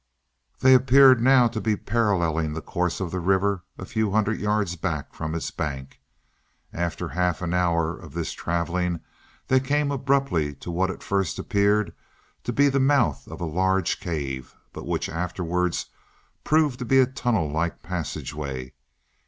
They 0.61 0.73
appeared 0.73 1.21
now 1.21 1.47
to 1.49 1.61
be 1.61 1.75
paralleling 1.75 2.53
the 2.53 2.61
course 2.63 2.99
of 3.01 3.11
the 3.11 3.19
river 3.19 3.63
a 3.77 3.85
few 3.85 4.09
hundred 4.09 4.39
yards 4.39 4.75
back 4.75 5.13
from 5.13 5.35
its 5.35 5.51
bank. 5.51 5.99
After 6.73 7.09
half 7.09 7.39
an 7.43 7.53
hour 7.53 7.95
of 7.99 8.15
this 8.15 8.31
traveling 8.31 9.01
they 9.47 9.59
came 9.59 9.91
abruptly 9.91 10.55
to 10.55 10.71
what 10.71 10.89
at 10.89 11.03
first 11.03 11.37
appeared 11.37 11.93
to 12.45 12.51
be 12.51 12.67
the 12.67 12.79
mouth 12.79 13.27
of 13.27 13.41
a 13.41 13.45
large 13.45 13.99
cave, 13.99 14.55
but 14.73 14.87
which 14.87 15.07
afterwards 15.07 15.85
proved 16.43 16.79
to 16.79 16.85
be 16.85 16.97
a 16.99 17.05
tunnel 17.05 17.51
like 17.51 17.83
passageway. 17.83 18.73